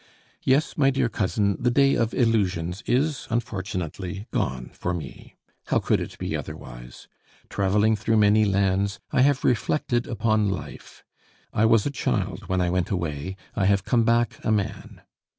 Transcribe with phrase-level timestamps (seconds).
[0.41, 5.35] Yes, my dear cousin, the day of illusions is, unfortunately, gone for me.
[5.67, 7.07] How could it be otherwise?
[7.51, 11.03] Travelling through many lands, I have reflected upon life.
[11.53, 15.01] I was a child when I went away, I have come back a man.